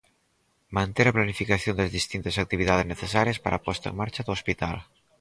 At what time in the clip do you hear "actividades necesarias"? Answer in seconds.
2.43-3.41